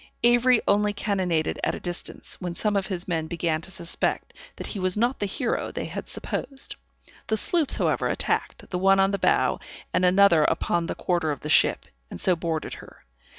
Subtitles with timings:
[0.23, 4.65] Avery only cannonaded at a distance, when some of his men began to suspect that
[4.65, 6.75] he was not the hero they had supposed.
[7.27, 9.59] The sloops, however attacked, the one on the bow,
[9.93, 13.05] and another upon the quarter of the ship, and so boarded her.